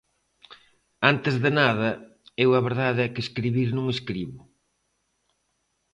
Antes 1.11 1.35
de 1.43 1.51
nada, 1.59 1.89
eu 2.43 2.49
a 2.53 2.61
verdade 2.69 2.99
é 3.07 3.11
que 3.13 3.23
escribir 3.25 3.69
non 3.77 3.85
escribo. 3.95 4.39